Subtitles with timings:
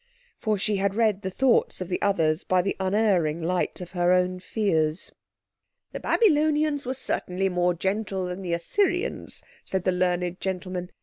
[0.39, 4.13] For she had read the thoughts of the others by the unerring light of her
[4.13, 5.11] own fears.
[5.91, 10.89] "The Babylonians were certainly more gentle than the Assyrians," said the learned gentleman.